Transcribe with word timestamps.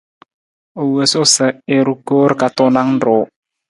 U 0.83 0.85
wosu 0.95 1.21
sa 1.35 1.47
i 1.75 1.77
ru 1.85 1.95
koor 2.07 2.31
ka 2.39 2.47
tuunang 2.55 2.91
ruu. 3.03 3.23